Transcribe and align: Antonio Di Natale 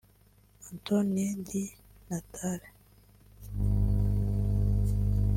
Antonio 0.71 1.35
Di 1.47 1.63
Natale 2.07 2.67